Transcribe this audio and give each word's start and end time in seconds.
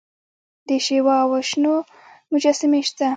د 0.67 0.69
شیوا 0.85 1.15
او 1.23 1.29
وشنو 1.33 1.75
مجسمې 2.31 2.81
شته 2.87 3.07